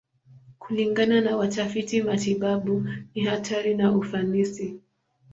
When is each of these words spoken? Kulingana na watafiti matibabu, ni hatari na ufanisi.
Kulingana 0.59 1.21
na 1.21 1.37
watafiti 1.37 2.01
matibabu, 2.01 2.87
ni 3.15 3.23
hatari 3.25 3.75
na 3.75 3.91
ufanisi. 3.91 4.79